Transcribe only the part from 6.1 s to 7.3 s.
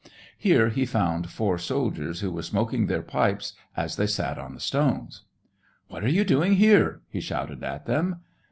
you doing here?" he